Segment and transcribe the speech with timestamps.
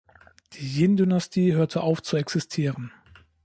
[0.53, 2.91] Die Jin Dynastie hörte auf zu existieren.